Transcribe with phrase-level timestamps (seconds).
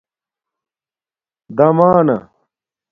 [1.57, 2.17] دَمانہ